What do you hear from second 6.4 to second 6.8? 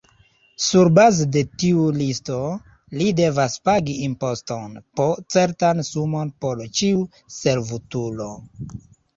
por